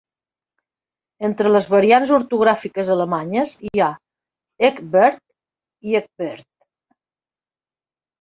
[1.27, 3.89] Entre les variants ortogràfiques alemanyes hi ha
[4.69, 5.21] Ekbert
[5.91, 6.67] i Ecbert.